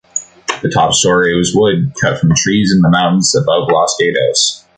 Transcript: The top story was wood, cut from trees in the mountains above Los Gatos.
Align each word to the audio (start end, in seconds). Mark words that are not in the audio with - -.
The 0.63 0.71
top 0.73 0.93
story 0.95 1.37
was 1.37 1.51
wood, 1.53 1.93
cut 2.01 2.19
from 2.19 2.31
trees 2.33 2.73
in 2.73 2.81
the 2.81 2.89
mountains 2.89 3.35
above 3.35 3.69
Los 3.69 3.95
Gatos. 3.99 4.65